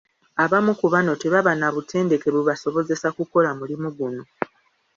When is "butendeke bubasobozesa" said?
1.75-3.07